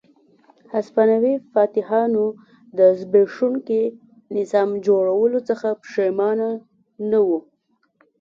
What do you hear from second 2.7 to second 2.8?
د